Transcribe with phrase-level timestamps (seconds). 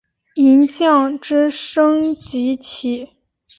[0.33, 3.07] 银将之升级棋。